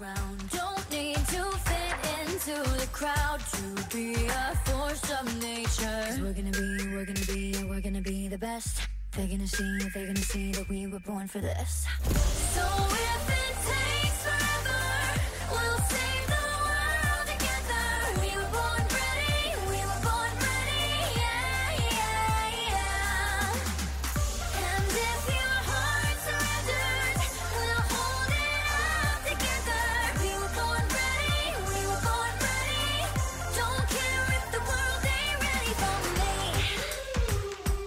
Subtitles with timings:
[0.00, 0.50] around.
[0.50, 6.04] Don't need to fit into the crowd to be a force of nature.
[6.08, 8.80] Cause we're gonna be, we're gonna be, we're gonna be the best.
[9.12, 11.86] They're gonna see, they're gonna see that we were born for this.
[12.54, 13.45] So if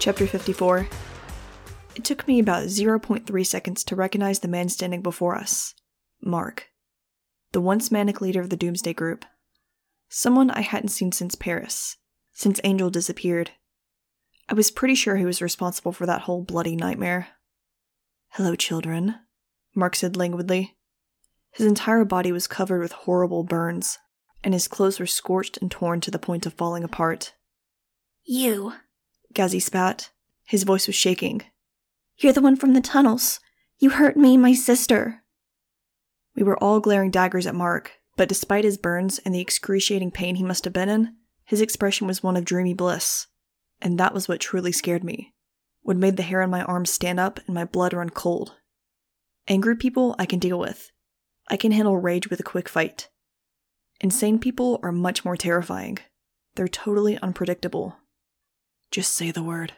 [0.09, 0.87] Chapter 54
[1.93, 5.75] It took me about 0.3 seconds to recognize the man standing before us
[6.19, 6.69] Mark,
[7.51, 9.23] the once manic leader of the Doomsday Group.
[10.07, 11.97] Someone I hadn't seen since Paris,
[12.31, 13.51] since Angel disappeared.
[14.49, 17.27] I was pretty sure he was responsible for that whole bloody nightmare.
[18.29, 19.13] Hello, children,
[19.75, 20.75] Mark said languidly.
[21.51, 23.99] His entire body was covered with horrible burns,
[24.43, 27.35] and his clothes were scorched and torn to the point of falling apart.
[28.23, 28.73] You.
[29.33, 30.09] Gazzy spat.
[30.45, 31.43] His voice was shaking.
[32.17, 33.39] You're the one from the tunnels.
[33.77, 35.23] You hurt me, my sister.
[36.35, 40.35] We were all glaring daggers at Mark, but despite his burns and the excruciating pain
[40.35, 43.27] he must have been in, his expression was one of dreamy bliss.
[43.81, 45.33] And that was what truly scared me.
[45.81, 48.55] What made the hair on my arms stand up and my blood run cold.
[49.47, 50.91] Angry people I can deal with.
[51.47, 53.09] I can handle rage with a quick fight.
[54.01, 55.97] Insane people are much more terrifying.
[56.55, 57.97] They're totally unpredictable.
[58.91, 59.73] Just say the word,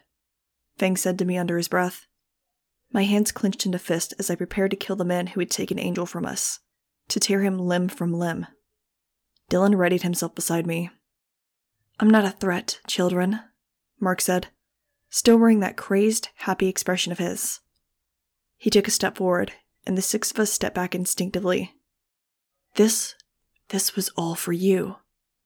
[0.78, 2.08] Fang said to me under his breath.
[2.92, 5.80] My hands clenched into fist as I prepared to kill the man who had taken
[5.80, 6.60] Angel from us,
[7.10, 8.48] to tear him limb from limb.
[9.50, 10.90] Dylan readied himself beside me.
[12.00, 13.42] I'm not a threat, children,
[14.00, 14.48] Mark said,
[15.10, 17.60] still wearing that crazed, happy expression of his.
[18.58, 19.54] He took a step forward,
[19.86, 21.74] and the six of us stepped back instinctively.
[22.76, 23.16] This,
[23.70, 24.98] this was all for you.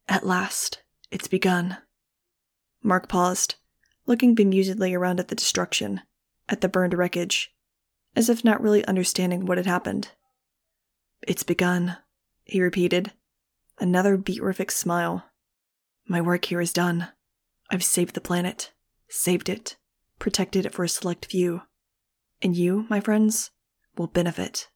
[0.08, 1.78] At last, it's begun.
[2.86, 3.56] Mark paused,
[4.06, 6.02] looking bemusedly around at the destruction,
[6.48, 7.52] at the burned wreckage,
[8.16, 10.12] as if not really understanding what had happened.
[11.28, 11.98] It's begun,
[12.44, 13.12] he repeated,
[13.80, 15.26] another beatrific smile.
[16.08, 17.08] My work here is done.
[17.72, 18.72] I've saved the planet,
[19.10, 19.78] saved it,
[20.20, 21.64] protected it for a select few.
[22.44, 23.50] And you, my friends,
[23.98, 24.70] will benefit.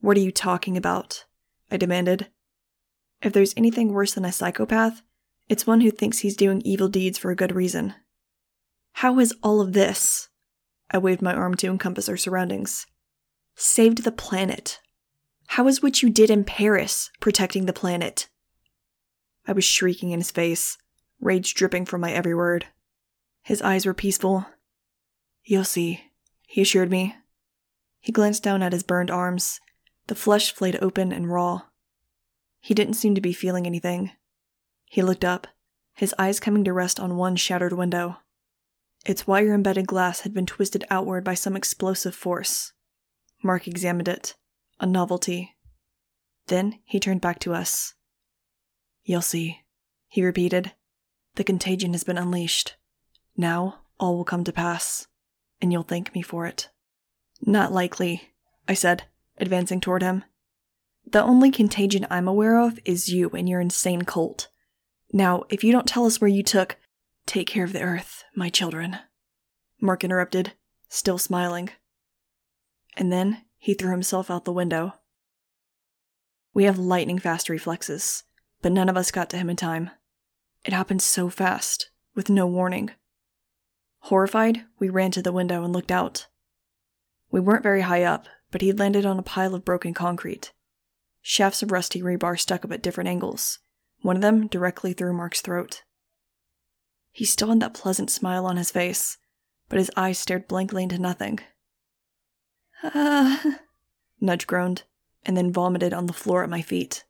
[0.00, 1.24] What are you talking about?
[1.70, 2.28] I demanded.
[3.22, 5.00] If there's anything worse than a psychopath,
[5.48, 7.94] it's one who thinks he's doing evil deeds for a good reason.
[8.94, 10.28] How is all of this?
[10.90, 12.86] I waved my arm to encompass our surroundings.
[13.54, 14.80] Saved the planet.
[15.48, 18.28] How is what you did in Paris protecting the planet?
[19.46, 20.78] I was shrieking in his face,
[21.20, 22.66] rage dripping from my every word.
[23.42, 24.46] His eyes were peaceful.
[25.44, 26.02] You'll see,
[26.46, 27.14] he assured me.
[28.00, 29.60] He glanced down at his burned arms,
[30.08, 31.62] the flesh flayed open and raw.
[32.60, 34.10] He didn't seem to be feeling anything.
[34.86, 35.46] He looked up,
[35.94, 38.18] his eyes coming to rest on one shattered window.
[39.04, 42.72] Its wire embedded glass had been twisted outward by some explosive force.
[43.42, 44.34] Mark examined it,
[44.80, 45.56] a novelty.
[46.46, 47.94] Then he turned back to us.
[49.04, 49.60] You'll see,
[50.08, 50.72] he repeated.
[51.36, 52.76] The contagion has been unleashed.
[53.36, 55.06] Now all will come to pass,
[55.60, 56.68] and you'll thank me for it.
[57.40, 58.30] Not likely,
[58.66, 59.04] I said,
[59.38, 60.24] advancing toward him.
[61.06, 64.48] The only contagion I'm aware of is you and your insane cult.
[65.12, 66.76] Now, if you don't tell us where you took.
[67.26, 68.98] Take care of the earth, my children.
[69.80, 70.52] Mark interrupted,
[70.88, 71.70] still smiling.
[72.96, 74.94] And then he threw himself out the window.
[76.54, 78.22] We have lightning fast reflexes,
[78.62, 79.90] but none of us got to him in time.
[80.64, 82.90] It happened so fast, with no warning.
[84.00, 86.28] Horrified, we ran to the window and looked out.
[87.30, 90.52] We weren't very high up, but he'd landed on a pile of broken concrete.
[91.20, 93.58] Shafts of rusty rebar stuck up at different angles,
[94.02, 95.82] one of them directly through Mark's throat.
[97.12, 99.18] He still had that pleasant smile on his face,
[99.68, 101.40] but his eyes stared blankly into nothing.
[102.82, 103.60] Ah,
[104.20, 104.84] Nudge groaned,
[105.24, 107.04] and then vomited on the floor at my feet.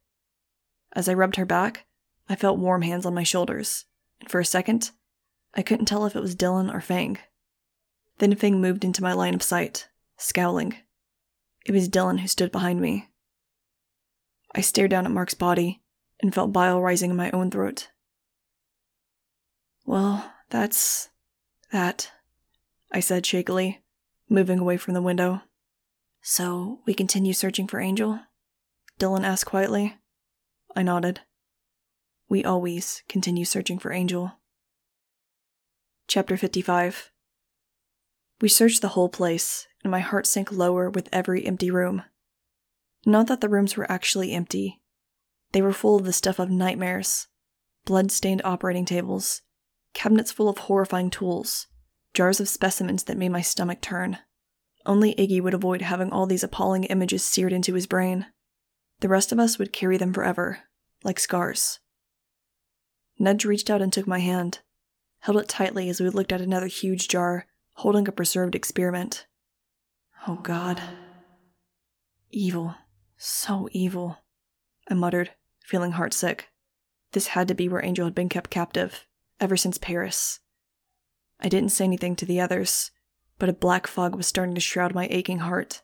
[0.93, 1.87] As I rubbed her back,
[2.29, 3.85] I felt warm hands on my shoulders,
[4.21, 4.91] and for a second,
[5.55, 7.19] I couldn't tell if it was Dylan or Fang.
[8.19, 10.77] Then Fang moved into my line of sight, scowling.
[11.65, 13.09] It was Dylan who stood behind me.
[14.55, 15.83] I stared down at Mark's body
[16.21, 17.89] and felt bile rising in my own throat.
[19.85, 21.11] Well, that's
[21.73, 22.11] that,
[22.93, 23.83] I said shakily,
[24.29, 25.43] moving away from the window.
[26.23, 28.21] So we continue searching for Angel?
[28.99, 29.97] Dylan asked quietly.
[30.75, 31.21] I nodded.
[32.29, 34.33] We always continue searching for Angel.
[36.09, 37.11] Chapter 55
[38.41, 42.03] We searched the whole place, and my heart sank lower with every empty room.
[43.05, 44.83] Not that the rooms were actually empty.
[45.53, 47.29] They were full of the stuff of nightmares
[47.87, 49.43] blood stained operating tables,
[49.95, 51.69] cabinets full of horrifying tools,
[52.13, 54.19] jars of specimens that made my stomach turn.
[54.85, 58.27] Only Iggy would avoid having all these appalling images seared into his brain.
[59.01, 60.61] The rest of us would carry them forever,
[61.05, 61.79] like scars.
[63.19, 64.61] Nudge reached out and took my hand,
[65.21, 69.27] held it tightly as we looked at another huge jar holding a preserved experiment.
[70.27, 70.83] Oh God.
[72.31, 72.75] Evil.
[73.17, 74.19] So evil.
[74.89, 75.33] I muttered,
[75.65, 76.43] feeling heartsick.
[77.13, 79.07] This had to be where Angel had been kept captive,
[79.41, 80.41] ever since Paris.
[81.41, 82.91] I didn't say anything to the others,
[83.39, 85.83] but a black fog was starting to shroud my aching heart.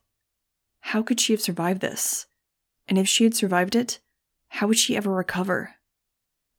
[0.80, 2.26] How could she have survived this?
[2.88, 4.00] And if she had survived it,
[4.48, 5.76] how would she ever recover?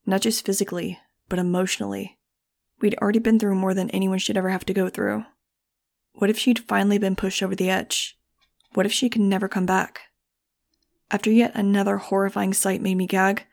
[0.06, 1.00] Not just physically,
[1.30, 2.19] but emotionally.
[2.81, 5.25] We'd already been through more than anyone should ever have to go through.
[6.13, 8.18] What if she'd finally been pushed over the edge?
[8.74, 10.01] What if she could never come back?
[11.13, 13.45] After yet another horrifying sight made me gag,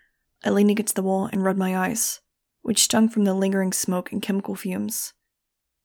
[0.42, 2.20] I leaned against the wall and rubbed my eyes,
[2.62, 5.12] which stung from the lingering smoke and chemical fumes.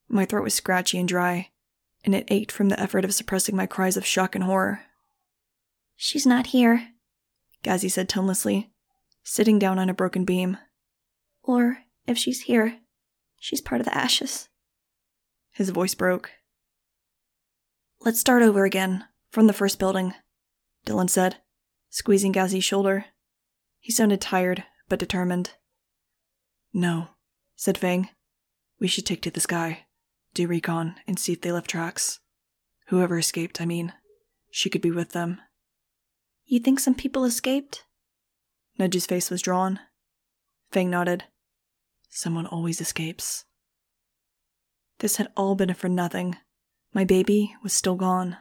[0.07, 1.51] My throat was scratchy and dry,
[2.05, 4.83] and it ached from the effort of suppressing my cries of shock and horror.
[5.97, 6.91] She's not here,
[7.61, 8.71] Gazzy said tonelessly,
[9.23, 10.57] sitting down on a broken beam.
[11.43, 12.79] Or, if she's here,
[13.37, 14.47] she's part of the ashes.
[15.51, 16.31] His voice broke.
[17.99, 20.13] Let's start over again, from the first building,
[20.85, 21.37] Dylan said,
[21.95, 23.05] squeezing Gazzy's shoulder.
[23.79, 25.53] He sounded tired, but determined.
[26.73, 27.09] No,
[27.55, 28.09] said Fang.
[28.81, 29.85] We should take to the sky
[30.35, 32.19] do recon, and see if they left tracks.
[32.87, 33.93] Whoever escaped, I mean.
[34.51, 35.41] She could be with them.
[36.45, 37.85] You think some people escaped?
[38.77, 39.79] Nudge's face was drawn.
[40.71, 41.23] Fang nodded.
[42.09, 43.45] Someone always escapes.
[44.99, 46.37] This had all been for nothing.
[46.93, 48.37] My baby was still gone.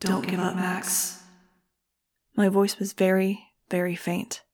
[0.00, 1.17] Don't, Don't give up, Max.
[2.38, 4.44] My voice was very, very faint.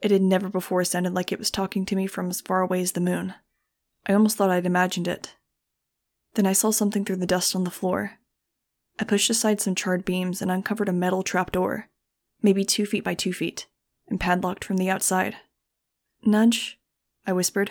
[0.00, 2.80] It had never before sounded like it was talking to me from as far away
[2.80, 3.34] as the moon.
[4.04, 5.36] I almost thought I'd imagined it.
[6.34, 8.18] Then I saw something through the dust on the floor.
[8.98, 11.88] I pushed aside some charred beams and uncovered a metal trapdoor,
[12.42, 13.68] maybe two feet by two feet,
[14.08, 15.36] and padlocked from the outside.
[16.24, 16.80] Nudge,
[17.24, 17.70] I whispered.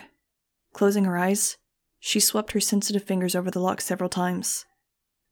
[0.72, 1.58] Closing her eyes,
[2.00, 4.64] she swept her sensitive fingers over the lock several times.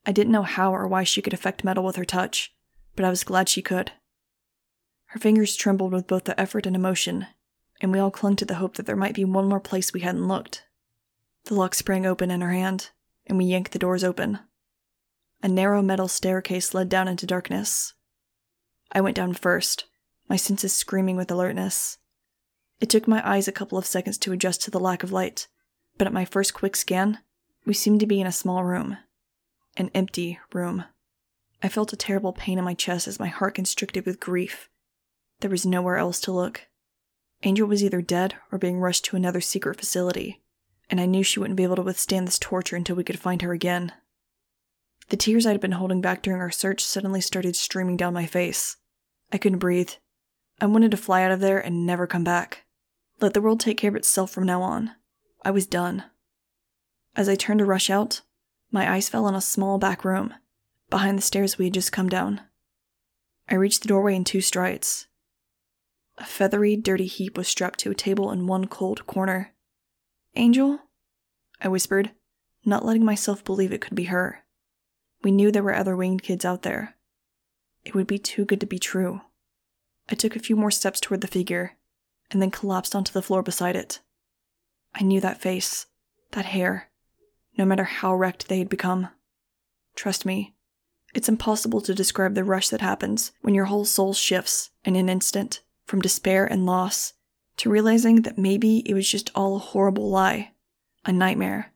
[0.04, 2.52] I didn't know how or why she could affect metal with her touch,
[2.94, 3.92] but I was glad she could.
[5.10, 7.26] Her fingers trembled with both the effort and emotion,
[7.80, 10.02] and we all clung to the hope that there might be one more place we
[10.02, 10.62] hadn't looked.
[11.46, 12.90] The lock sprang open in her hand,
[13.26, 14.38] and we yanked the doors open.
[15.42, 17.94] A narrow metal staircase led down into darkness.
[18.92, 19.86] I went down first,
[20.28, 21.98] my senses screaming with alertness.
[22.78, 25.48] It took my eyes a couple of seconds to adjust to the lack of light,
[25.98, 27.18] but at my first quick scan,
[27.66, 28.96] we seemed to be in a small room.
[29.76, 30.84] An empty room.
[31.64, 34.69] I felt a terrible pain in my chest as my heart constricted with grief.
[35.40, 36.68] There was nowhere else to look.
[37.42, 40.42] Angel was either dead or being rushed to another secret facility
[40.90, 43.40] and I knew she wouldn't be able to withstand this torture until we could find
[43.42, 43.92] her again.
[45.08, 48.76] The tears I'd been holding back during our search suddenly started streaming down my face.
[49.32, 49.90] I couldn't breathe.
[50.60, 52.64] I wanted to fly out of there and never come back.
[53.20, 54.92] Let the world take care of itself from now on.
[55.44, 56.04] I was done.
[57.16, 58.22] As I turned to rush out,
[58.70, 60.34] my eyes fell on a small back room,
[60.90, 62.40] behind the stairs we had just come down.
[63.48, 65.06] I reached the doorway in two strides.
[66.20, 69.54] A feathery, dirty heap was strapped to a table in one cold corner.
[70.36, 70.80] Angel?
[71.62, 72.10] I whispered,
[72.62, 74.44] not letting myself believe it could be her.
[75.22, 76.96] We knew there were other winged kids out there.
[77.86, 79.22] It would be too good to be true.
[80.10, 81.78] I took a few more steps toward the figure,
[82.30, 84.00] and then collapsed onto the floor beside it.
[84.94, 85.86] I knew that face,
[86.32, 86.90] that hair,
[87.56, 89.08] no matter how wrecked they had become.
[89.94, 90.54] Trust me,
[91.14, 95.08] it's impossible to describe the rush that happens when your whole soul shifts in an
[95.08, 97.14] instant from despair and loss
[97.56, 100.52] to realizing that maybe it was just all a horrible lie,
[101.04, 101.72] a nightmare,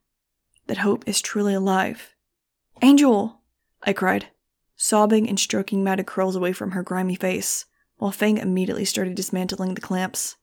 [0.68, 2.14] that hope is truly alive.
[2.80, 3.40] Angel!
[3.83, 4.28] I cried,
[4.76, 7.66] sobbing and stroking matted curls away from her grimy face,
[7.97, 10.37] while Fang immediately started dismantling the clamps.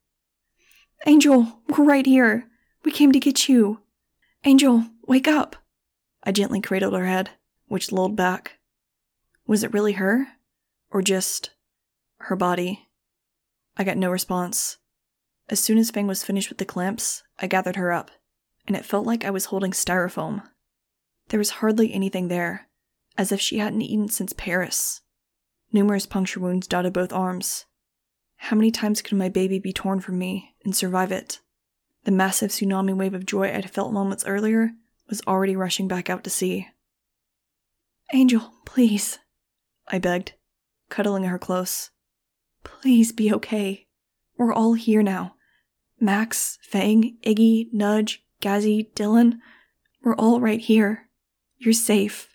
[1.06, 2.48] Angel, we're right here.
[2.84, 3.80] We came to get you.
[4.44, 5.56] Angel, wake up.
[6.22, 7.30] I gently cradled her head,
[7.68, 8.58] which lulled back.
[9.46, 10.28] Was it really her?
[10.90, 11.50] Or just
[12.18, 12.90] her body?
[13.76, 14.78] I got no response.
[15.48, 18.10] As soon as Fang was finished with the clamps, I gathered her up,
[18.66, 20.42] and it felt like I was holding styrofoam.
[21.28, 22.68] There was hardly anything there,
[23.16, 25.00] as if she hadn't eaten since Paris.
[25.72, 27.66] Numerous puncture wounds dotted both arms.
[28.36, 31.40] How many times could my baby be torn from me and survive it?
[32.04, 34.72] The massive tsunami wave of joy I'd felt moments earlier
[35.08, 36.68] was already rushing back out to sea.
[38.12, 39.18] Angel, please,
[39.88, 40.32] I begged,
[40.88, 41.90] cuddling her close.
[42.64, 43.86] Please be okay.
[44.36, 45.34] We're all here now.
[46.00, 49.38] Max, Fang, Iggy, Nudge, Gazzy, Dylan.
[50.02, 51.08] We're all right here.
[51.58, 52.28] You're safe.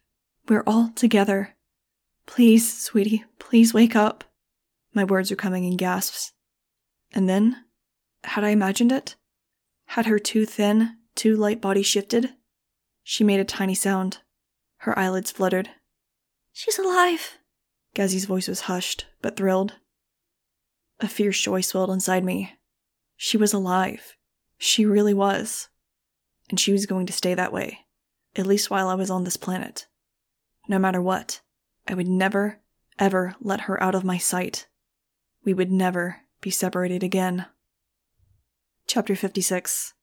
[0.48, 1.56] We're all together.
[2.26, 4.24] Please, sweetie, please wake up.
[4.94, 6.32] My words were coming in gasps.
[7.14, 7.66] And then,
[8.24, 9.16] had I imagined it?
[9.88, 12.34] Had her too thin, too light body shifted?
[13.04, 14.20] She made a tiny sound.
[14.78, 15.70] Her eyelids fluttered.
[16.52, 17.38] She's alive.
[17.96, 19.76] Gazzy's voice was hushed, but thrilled.
[21.00, 22.54] A fierce joy swelled inside me.
[23.16, 24.16] She was alive.
[24.58, 25.70] She really was.
[26.50, 27.86] And she was going to stay that way,
[28.36, 29.88] at least while I was on this planet.
[30.68, 31.42] No matter what,
[31.88, 32.60] I would never,
[32.98, 34.68] ever let her out of my sight.
[35.44, 37.46] We would never be separated again.
[38.88, 39.94] Chapter 56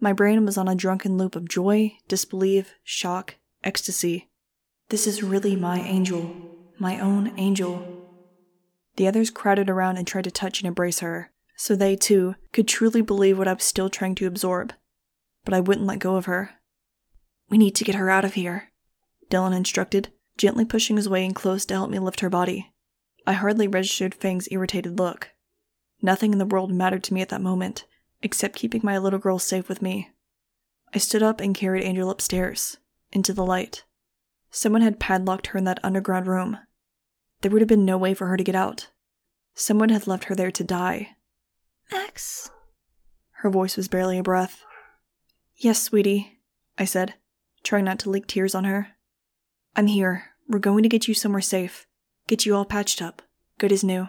[0.00, 4.28] My brain was on a drunken loop of joy, disbelief, shock, ecstasy.
[4.88, 6.34] This is really my angel,
[6.78, 7.97] my own angel.
[8.98, 12.66] The others crowded around and tried to touch and embrace her, so they, too, could
[12.66, 14.72] truly believe what I was still trying to absorb.
[15.44, 16.56] But I wouldn't let go of her.
[17.48, 18.72] We need to get her out of here,
[19.30, 22.72] Dylan instructed, gently pushing his way in close to help me lift her body.
[23.24, 25.30] I hardly registered Fang's irritated look.
[26.02, 27.86] Nothing in the world mattered to me at that moment,
[28.20, 30.10] except keeping my little girl safe with me.
[30.92, 32.78] I stood up and carried Angel upstairs,
[33.12, 33.84] into the light.
[34.50, 36.58] Someone had padlocked her in that underground room,
[37.40, 38.88] there would have been no way for her to get out.
[39.54, 41.16] Someone had left her there to die.
[41.90, 42.50] Max.
[43.42, 44.64] Her voice was barely a breath.
[45.56, 46.40] Yes, sweetie,
[46.76, 47.14] I said,
[47.62, 48.88] trying not to leak tears on her.
[49.76, 50.26] I'm here.
[50.48, 51.86] We're going to get you somewhere safe.
[52.26, 53.22] Get you all patched up.
[53.58, 54.08] Good as new.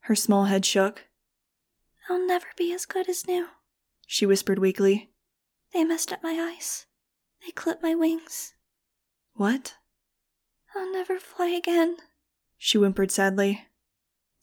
[0.00, 1.06] Her small head shook.
[2.08, 3.46] I'll never be as good as new,
[4.06, 5.10] she whispered weakly.
[5.72, 6.86] They messed up my eyes.
[7.44, 8.54] They clipped my wings.
[9.34, 9.74] What?
[10.74, 11.96] I'll never fly again
[12.64, 13.66] she whimpered sadly.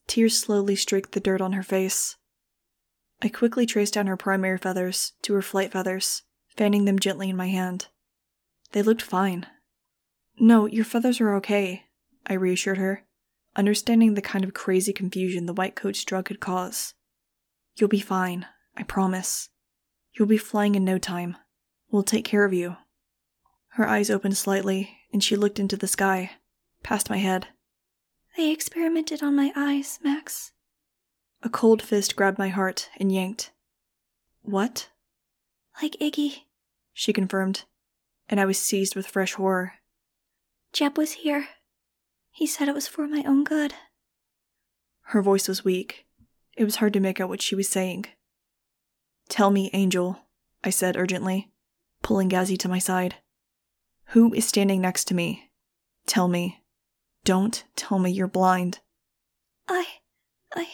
[0.06, 2.18] Tears slowly streaked the dirt on her face.
[3.22, 7.38] I quickly traced down her primary feathers to her flight feathers, fanning them gently in
[7.38, 7.88] my hand.
[8.74, 9.48] They looked fine.
[10.38, 11.86] No, your feathers are okay,
[12.28, 13.06] I reassured her,
[13.56, 16.96] understanding the kind of crazy confusion the white coat's drug could cause.
[17.78, 19.48] You'll be fine, I promise.
[20.12, 21.38] You'll be flying in no time.
[21.90, 22.76] We'll take care of you.
[23.70, 26.32] Her eyes opened slightly, and she looked into the sky,
[26.84, 27.48] past my head.
[28.38, 30.52] They experimented on my eyes, Max.
[31.42, 33.52] A cold fist grabbed my heart and yanked.
[34.42, 34.90] What?
[35.82, 36.44] Like Iggy,
[36.94, 37.64] she confirmed,
[38.28, 39.74] and I was seized with fresh horror.
[40.74, 41.48] Jeb was here.
[42.32, 43.74] He said it was for my own good.
[45.04, 46.06] Her voice was weak.
[46.58, 48.06] It was hard to make out what she was saying.
[49.30, 50.20] Tell me, Angel,
[50.64, 51.52] I said urgently,
[52.04, 53.16] pulling Gazzy to my side.
[54.08, 55.52] Who is standing next to me?
[56.06, 56.64] Tell me.
[57.30, 58.80] Don't tell me you're blind.
[59.68, 59.86] I.
[60.56, 60.68] I.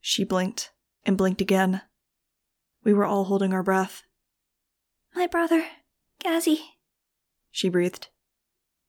[0.00, 0.72] She blinked
[1.04, 1.82] and blinked again.
[2.82, 4.02] We were all holding our breath.
[5.14, 5.64] My brother,
[6.20, 6.58] Gazzy.
[7.52, 8.08] She breathed.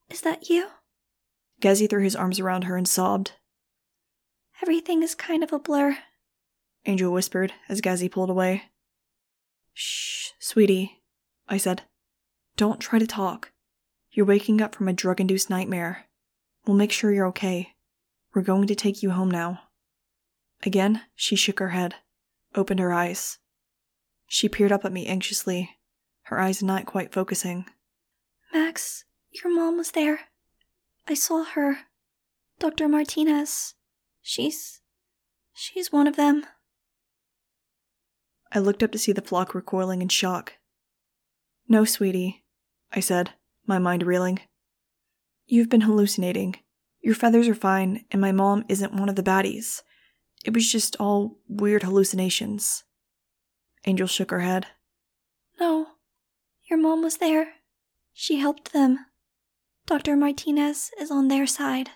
[0.09, 0.69] Is that you?
[1.61, 3.33] Gazzy threw his arms around her and sobbed.
[4.63, 5.99] Everything is kind of a blur,
[6.87, 8.63] Angel whispered as Gazzy pulled away.
[9.75, 11.03] Shh, sweetie,
[11.47, 11.83] I said.
[12.55, 13.51] Don't try to talk.
[14.09, 16.06] You're waking up from a drug induced nightmare.
[16.67, 17.75] We'll make sure you're okay.
[18.35, 19.61] We're going to take you home now.
[20.65, 21.95] Again, she shook her head,
[22.55, 23.37] opened her eyes.
[24.27, 25.77] She peered up at me anxiously,
[26.23, 27.67] her eyes not quite focusing.
[28.53, 30.19] Max, your mom was there.
[31.07, 31.79] I saw her.
[32.59, 32.89] Dr.
[32.89, 33.75] Martinez.
[34.21, 34.81] She's.
[35.53, 36.45] she's one of them.
[38.51, 40.53] I looked up to see the flock recoiling in shock.
[41.69, 42.43] No, sweetie,
[42.91, 43.31] I said,
[43.65, 44.41] my mind reeling.
[45.47, 46.57] You've been hallucinating.
[46.99, 49.81] Your feathers are fine, and my mom isn't one of the baddies.
[50.43, 52.83] It was just all weird hallucinations.
[53.85, 54.67] Angel shook her head.
[55.57, 55.87] No,
[56.69, 57.53] your mom was there.
[58.11, 58.99] She helped them.
[59.85, 60.17] Dr.
[60.17, 61.91] Martinez is on their side.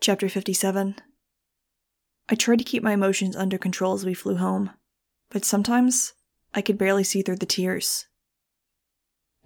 [0.00, 0.94] Chapter 57
[2.28, 4.70] I tried to keep my emotions under control as we flew home,
[5.28, 6.12] but sometimes
[6.54, 8.06] I could barely see through the tears.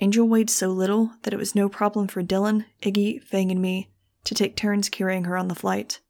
[0.01, 3.91] Angel weighed so little that it was no problem for Dylan, Iggy, Fang, and me
[4.25, 6.01] to take turns carrying her on the flight.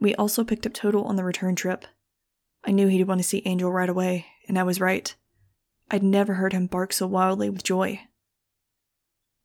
[0.00, 1.84] We also picked up Total on the return trip.
[2.64, 5.14] I knew he'd want to see Angel right away, and I was right.
[5.90, 8.00] I'd never heard him bark so wildly with joy.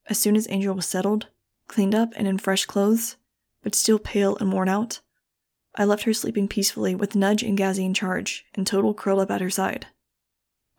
[0.08, 1.28] As soon as Angel was settled,
[1.68, 3.18] cleaned up, and in fresh clothes,
[3.62, 5.02] but still pale and worn out,
[5.76, 9.30] I left her sleeping peacefully with Nudge and Gazzy in charge and Total curled up
[9.30, 9.86] at her side.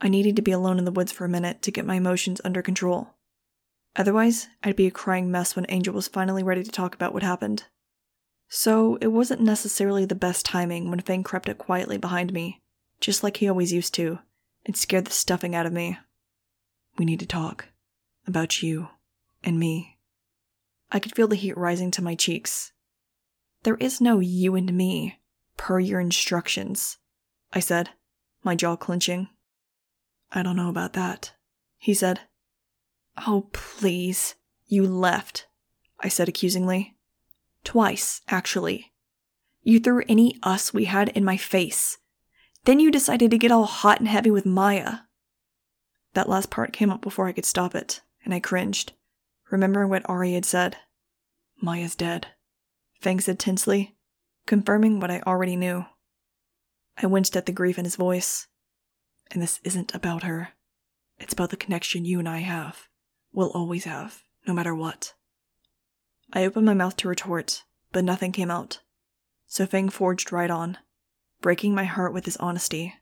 [0.00, 2.40] I needed to be alone in the woods for a minute to get my emotions
[2.44, 3.14] under control.
[3.96, 7.22] Otherwise, I'd be a crying mess when Angel was finally ready to talk about what
[7.22, 7.64] happened.
[8.48, 12.62] So, it wasn't necessarily the best timing when Fang crept up quietly behind me,
[13.00, 14.20] just like he always used to,
[14.64, 15.98] and scared the stuffing out of me.
[16.96, 17.68] We need to talk.
[18.26, 18.88] About you.
[19.42, 19.98] And me.
[20.90, 22.72] I could feel the heat rising to my cheeks.
[23.62, 25.20] There is no you and me,
[25.56, 26.98] per your instructions,
[27.52, 27.90] I said,
[28.42, 29.28] my jaw clenching.
[30.30, 31.32] I don't know about that,
[31.78, 32.20] he said.
[33.26, 34.34] Oh, please.
[34.66, 35.46] You left,
[35.98, 36.96] I said accusingly.
[37.64, 38.92] Twice, actually.
[39.62, 41.98] You threw any us we had in my face.
[42.64, 44.98] Then you decided to get all hot and heavy with Maya.
[46.12, 48.92] That last part came up before I could stop it, and I cringed,
[49.50, 50.76] remembering what Ari had said.
[51.62, 52.28] Maya's dead,
[53.00, 53.96] Fang said tensely,
[54.46, 55.86] confirming what I already knew.
[57.00, 58.48] I winced at the grief in his voice.
[59.30, 60.50] And this isn't about her.
[61.18, 62.88] It's about the connection you and I have.
[63.32, 65.14] Will always have, no matter what.
[66.32, 68.80] I opened my mouth to retort, but nothing came out.
[69.46, 70.78] So Fang forged right on,
[71.40, 72.94] breaking my heart with his honesty.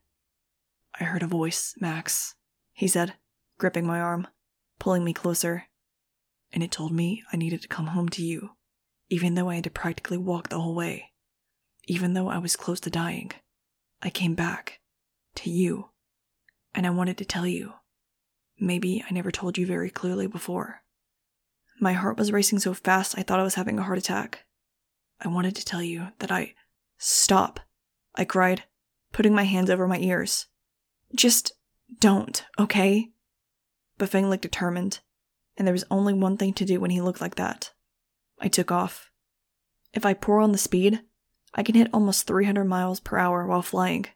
[0.99, 2.35] I heard a voice, Max,
[2.73, 3.15] he said,
[3.59, 4.29] gripping my arm,
[4.79, 5.65] pulling me closer.
[6.53, 8.51] And it told me I needed to come home to you,
[9.09, 11.13] even though I had to practically walk the whole way.
[11.87, 13.33] Even though I was close to dying,
[14.03, 14.81] I came back.
[15.37, 15.91] To you.
[16.77, 17.73] And I wanted to tell you.
[18.61, 20.83] Maybe I never told you very clearly before.
[21.81, 24.45] My heart was racing so fast I thought I was having a heart attack.
[25.21, 26.55] I wanted to tell you that I.
[26.99, 27.61] Stop,
[28.15, 28.65] I cried,
[29.13, 30.47] putting my hands over my ears.
[31.15, 31.53] Just
[31.99, 33.11] don't, okay?
[33.99, 35.01] But Fang looked determined,
[35.57, 37.73] and there was only one thing to do when he looked like that.
[38.39, 39.11] I took off.
[39.93, 41.01] If I pour on the speed,
[41.55, 44.07] I can hit almost 300 miles per hour while flying.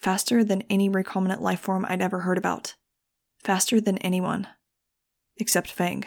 [0.00, 2.74] Faster than any recombinant life form I'd ever heard about.
[3.44, 4.46] Faster than anyone.
[5.36, 6.04] Except Fang.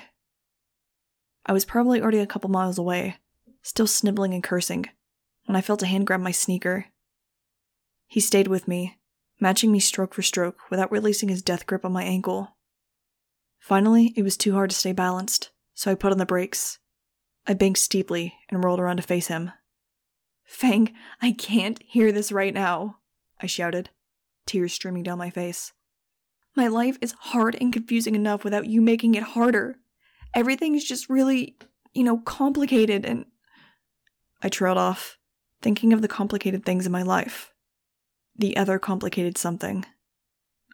[1.45, 3.17] I was probably already a couple miles away,
[3.61, 4.87] still snibbling and cursing,
[5.45, 6.85] when I felt a hand grab my sneaker.
[8.07, 8.97] He stayed with me,
[9.39, 12.55] matching me stroke for stroke without releasing his death grip on my ankle.
[13.59, 16.79] Finally, it was too hard to stay balanced, so I put on the brakes.
[17.45, 19.51] I banked steeply and rolled around to face him.
[20.45, 22.97] Fang, I can't hear this right now,
[23.43, 23.89] I shouted,
[24.45, 25.73] tears streaming down my face.
[26.55, 29.75] My life is hard and confusing enough without you making it harder.
[30.33, 31.57] Everything's just really,
[31.93, 33.25] you know, complicated and.
[34.41, 35.17] I trailed off,
[35.61, 37.53] thinking of the complicated things in my life.
[38.35, 39.85] The other complicated something.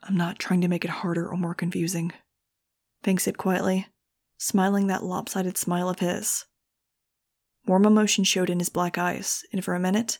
[0.03, 2.11] I'm not trying to make it harder or more confusing.
[3.03, 3.87] Fang said quietly,
[4.37, 6.45] smiling that lopsided smile of his.
[7.65, 10.19] Warm emotion showed in his black eyes, and for a minute,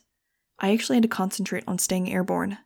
[0.60, 2.58] I actually had to concentrate on staying airborne.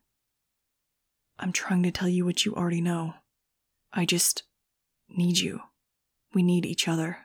[1.39, 3.15] I'm trying to tell you what you already know.
[3.93, 4.43] I just
[5.09, 5.61] need you.
[6.35, 7.19] We need each other.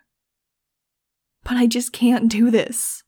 [1.43, 3.03] But I just can't do this.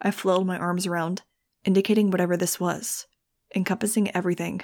[0.00, 1.22] I flailed my arms around,
[1.64, 3.06] indicating whatever this was,
[3.54, 4.62] encompassing everything.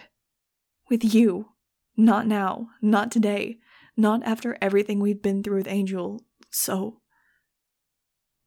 [0.89, 1.49] With you.
[1.97, 2.69] Not now.
[2.81, 3.59] Not today.
[3.97, 6.23] Not after everything we've been through with Angel.
[6.51, 7.01] So.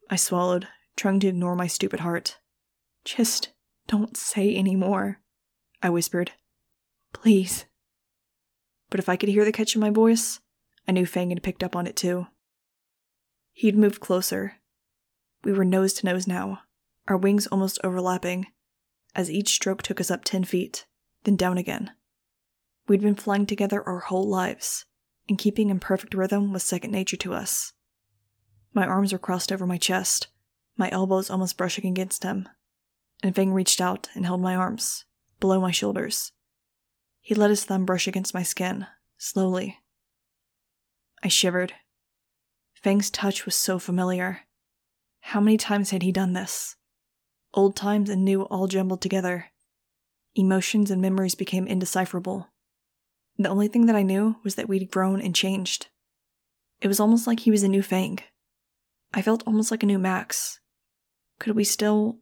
[0.10, 2.39] I swallowed, trying to ignore my stupid heart.
[3.05, 3.49] Just
[3.87, 5.21] don't say any more,
[5.81, 6.31] I whispered.
[7.13, 7.65] Please.
[8.89, 10.39] But if I could hear the catch in my voice,
[10.87, 12.27] I knew Fang had picked up on it too.
[13.53, 14.55] He'd moved closer.
[15.43, 16.61] We were nose to nose now,
[17.07, 18.47] our wings almost overlapping,
[19.13, 20.87] as each stroke took us up ten feet,
[21.23, 21.91] then down again.
[22.87, 24.85] We'd been flying together our whole lives,
[25.29, 27.73] and keeping in perfect rhythm was second nature to us.
[28.73, 30.27] My arms were crossed over my chest,
[30.75, 32.49] my elbows almost brushing against him,
[33.25, 35.05] and Fang reached out and held my arms,
[35.39, 36.31] below my shoulders.
[37.21, 38.85] He let his thumb brush against my skin,
[39.17, 39.79] slowly.
[41.23, 41.73] I shivered.
[42.75, 44.41] Fang's touch was so familiar.
[45.21, 46.75] How many times had he done this?
[47.51, 49.47] Old times and new all jumbled together.
[50.35, 52.49] Emotions and memories became indecipherable.
[53.39, 55.88] The only thing that I knew was that we'd grown and changed.
[56.79, 58.19] It was almost like he was a new Fang.
[59.15, 60.59] I felt almost like a new Max.
[61.39, 62.19] Could we still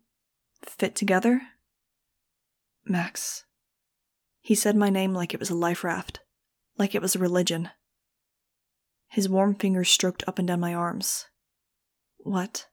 [0.70, 1.42] fit together?
[2.86, 3.46] Max.
[4.42, 6.20] He said my name like it was a life raft,
[6.78, 7.70] like it was a religion.
[9.08, 11.28] His warm fingers stroked up and down my arms.
[12.18, 12.68] What?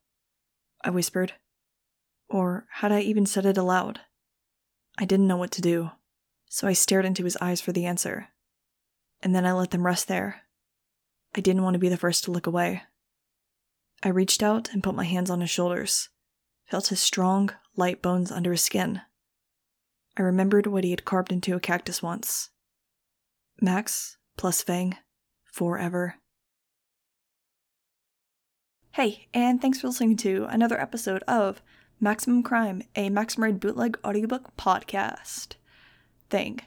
[0.82, 1.34] I whispered.
[2.28, 4.00] Or had I even said it aloud?
[4.98, 5.90] I didn't know what to do,
[6.48, 8.28] so I stared into his eyes for the answer.
[9.22, 10.42] And then I let them rest there.
[11.34, 12.82] I didn't want to be the first to look away.
[14.02, 16.08] I reached out and put my hands on his shoulders,
[16.66, 19.02] felt his strong, light bones under his skin.
[20.16, 22.50] I remembered what he had carved into a cactus once.
[23.60, 24.96] Max plus Fang,
[25.44, 26.16] forever.
[28.92, 31.62] Hey, and thanks for listening to another episode of
[32.00, 35.54] Maximum Crime, a Maximum Ride bootleg audiobook podcast
[36.28, 36.60] thing.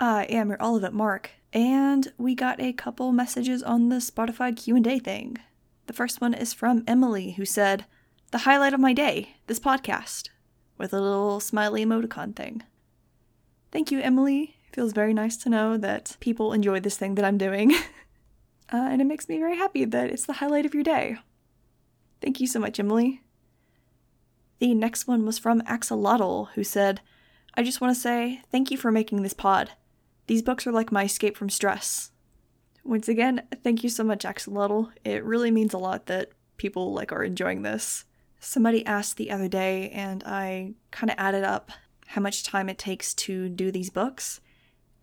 [0.00, 4.98] I am your Olivet Mark, and we got a couple messages on the Spotify Q&A
[4.98, 5.36] thing.
[5.86, 7.84] The first one is from Emily, who said,
[8.30, 10.30] The highlight of my day, this podcast,
[10.78, 12.62] with a little smiley emoticon thing.
[13.70, 14.56] Thank you, Emily.
[14.68, 17.74] It feels very nice to know that people enjoy this thing that I'm doing.
[18.72, 21.18] uh, and it makes me very happy that it's the highlight of your day.
[22.22, 23.22] Thank you so much, Emily.
[24.58, 27.00] The next one was from Axolotl, who said,
[27.54, 29.72] I just want to say thank you for making this pod.
[30.26, 32.10] These books are like my escape from stress.
[32.84, 34.90] Once again, thank you so much, Axolotl.
[35.04, 38.04] It really means a lot that people like are enjoying this.
[38.40, 41.70] Somebody asked the other day, and I kind of added up
[42.06, 44.40] how much time it takes to do these books,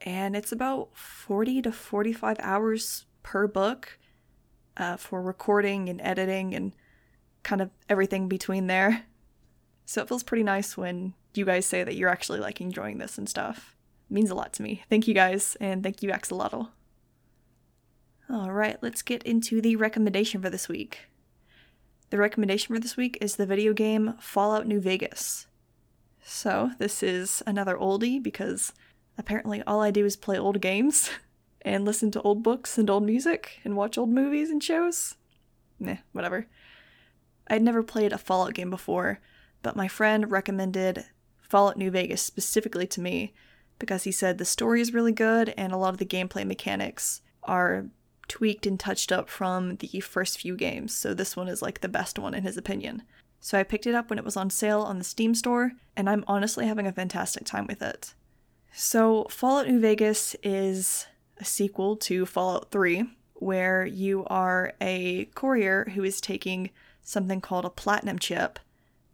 [0.02, 4.00] and it's about 40 to 45 hours per book
[4.78, 6.74] uh, for recording and editing and
[7.44, 9.06] kind of everything between there.
[9.86, 13.18] So it feels pretty nice when you guys say that you're actually like enjoying this
[13.18, 13.76] and stuff.
[14.10, 14.84] It means a lot to me.
[14.90, 16.70] Thank you guys, and thank you, Axolotl.
[18.30, 21.08] Alright, let's get into the recommendation for this week.
[22.12, 25.48] The recommendation for this week is the video game Fallout New Vegas.
[26.24, 28.74] So, this is another oldie because
[29.18, 31.10] apparently all I do is play old games
[31.64, 35.16] and listen to old books and old music and watch old movies and shows.
[35.80, 36.48] Meh, whatever.
[37.48, 39.20] I'd never played a Fallout game before,
[39.64, 41.06] but my friend recommended
[41.42, 43.34] Fallout New Vegas specifically to me
[43.80, 47.22] because he said the story is really good and a lot of the gameplay mechanics
[47.44, 47.88] are
[48.28, 51.90] tweaked and touched up from the first few games, so this one is like the
[51.90, 53.04] best one in his opinion.
[53.40, 56.10] So I picked it up when it was on sale on the Steam store, and
[56.10, 58.14] I'm honestly having a fantastic time with it.
[58.72, 61.08] So, Fallout New Vegas is
[61.38, 67.66] a sequel to Fallout 3, where you are a courier who is taking something called
[67.66, 68.60] a platinum chip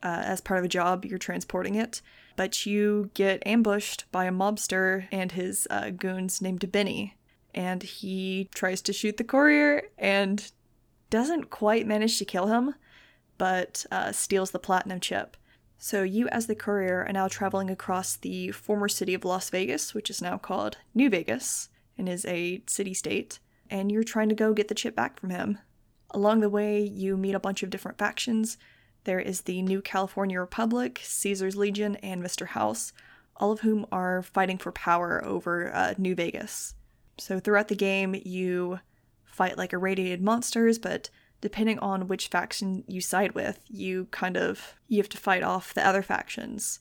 [0.04, 2.02] uh, as part of a job, you're transporting it,
[2.36, 7.16] but you get ambushed by a mobster and his uh, goons named Benny.
[7.54, 10.52] And he tries to shoot the courier and
[11.10, 12.76] doesn't quite manage to kill him,
[13.38, 15.36] but uh, steals the platinum chip.
[15.78, 19.94] So you, as the courier, are now traveling across the former city of Las Vegas,
[19.94, 24.36] which is now called New Vegas and is a city state, and you're trying to
[24.36, 25.58] go get the chip back from him.
[26.12, 28.58] Along the way, you meet a bunch of different factions
[29.04, 32.48] there is the New California Republic, Caesar's Legion, and Mr.
[32.48, 32.94] House,
[33.36, 36.76] all of whom are fighting for power over uh, New Vegas.
[37.22, 38.80] So throughout the game, you
[39.24, 44.74] fight like irradiated monsters, but depending on which faction you side with, you kind of
[44.88, 46.80] you have to fight off the other factions.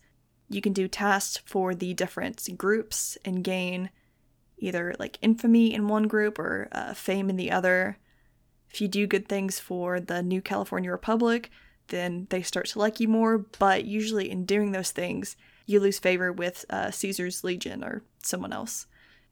[0.49, 3.91] You can do tasks for the different groups and gain
[4.57, 7.99] either like infamy in one group or uh, fame in the other.
[8.71, 11.51] If you do good things for the New California Republic,
[11.89, 13.37] then they start to like you more.
[13.59, 18.55] But usually, in doing those things, you lose favor with uh, Caesar's Legion or someone
[18.55, 18.87] else.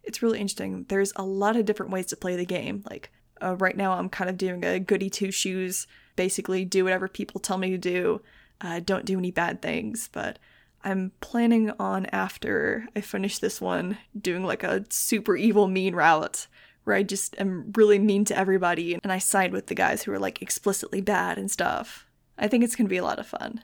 [0.09, 0.87] It's really interesting.
[0.89, 2.83] There's a lot of different ways to play the game.
[2.91, 7.07] Like, uh, right now, I'm kind of doing a goody two shoes, basically, do whatever
[7.07, 8.23] people tell me to do,
[8.61, 10.09] uh, don't do any bad things.
[10.11, 10.39] But
[10.83, 16.47] I'm planning on, after I finish this one, doing like a super evil, mean route
[16.85, 20.13] where I just am really mean to everybody and I side with the guys who
[20.13, 22.07] are like explicitly bad and stuff.
[22.39, 23.63] I think it's to be a lot of fun.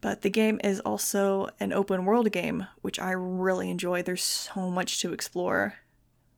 [0.00, 4.02] But the game is also an open world game, which I really enjoy.
[4.02, 5.74] There's so much to explore.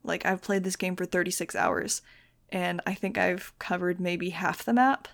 [0.04, 2.02] Like, I've played this game for 36 hours,
[2.50, 5.08] and I think I've covered maybe half the map,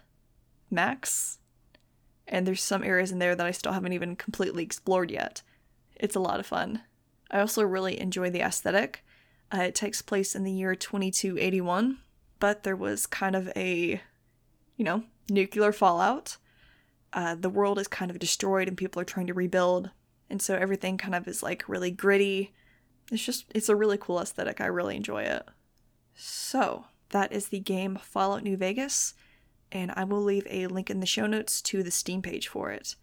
[0.70, 1.38] max.
[2.29, 5.42] And there's some areas in there that I still haven't even completely explored yet.
[5.96, 6.83] It's a lot of fun.
[7.31, 9.05] I also really enjoy the aesthetic.
[9.53, 11.98] Uh, it takes place in the year 2281,
[12.38, 14.00] but there was kind of a,
[14.76, 16.37] you know, nuclear fallout
[17.12, 19.90] uh, the world is kind of destroyed and people are trying to rebuild.
[20.29, 22.53] And so everything kind of is like really gritty.
[23.11, 24.61] It's just, it's a really cool aesthetic.
[24.61, 25.46] I really enjoy it.
[26.14, 29.14] So, that is the game Fallout New Vegas,
[29.73, 32.70] and I will leave a link in the show notes to the Steam page for
[32.70, 32.94] it.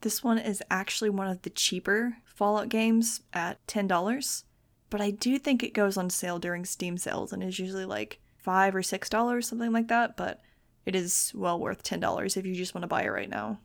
[0.00, 4.44] This one is actually one of the cheaper Fallout games at $10,
[4.90, 8.20] but I do think it goes on sale during Steam sales and is usually like
[8.38, 10.40] 5 or $6, something like that, but
[10.86, 13.58] it is well worth $10 if you just want to buy it right now.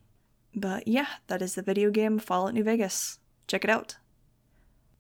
[0.56, 3.19] But yeah, that is the video game Fallout New Vegas.
[3.47, 3.97] Check it out.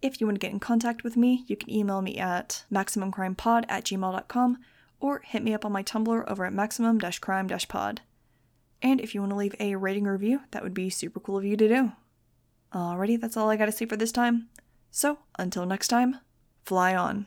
[0.03, 3.63] If you want to get in contact with me, you can email me at maximumcrimepod
[3.69, 4.57] at gmail.com
[4.99, 8.01] or hit me up on my Tumblr over at maximum crime pod.
[8.81, 11.45] And if you want to leave a rating review, that would be super cool of
[11.45, 11.93] you to do.
[12.73, 14.49] Alrighty, that's all I gotta say for this time.
[14.91, 16.17] So, until next time,
[16.65, 17.25] fly on.